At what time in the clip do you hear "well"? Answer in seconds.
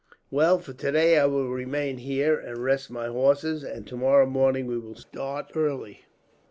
0.31-0.57